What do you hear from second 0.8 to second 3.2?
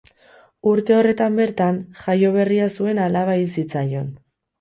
horretan bertan, jaio berria zuen